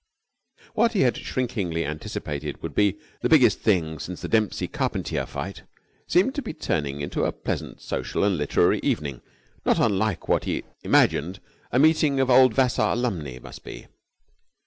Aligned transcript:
What 0.73 0.93
he 0.93 1.01
had 1.01 1.15
shrinkingly 1.15 1.85
anticipated 1.85 2.63
would 2.63 2.73
be 2.73 2.97
the 3.21 3.29
biggest 3.29 3.59
thing 3.59 3.99
since 3.99 4.19
the 4.21 4.27
Dempsey 4.27 4.67
Carpentier 4.67 5.27
fight 5.27 5.61
seemed 6.07 6.33
to 6.33 6.41
be 6.41 6.53
turning 6.55 7.01
into 7.01 7.23
a 7.23 7.31
pleasant 7.31 7.81
social 7.81 8.23
and 8.23 8.35
literary 8.35 8.79
evening 8.81 9.21
not 9.63 9.77
unlike 9.77 10.27
what 10.27 10.45
he 10.45 10.63
imagined 10.81 11.39
a 11.71 11.77
meeting 11.77 12.19
of 12.19 12.31
old 12.31 12.55
Vassar 12.55 12.81
alumni 12.81 13.37
must 13.37 13.63
be. 13.63 13.85